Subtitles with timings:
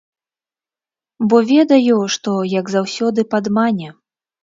[1.29, 3.97] Бо ведаю, што, як заўсёды, падмане.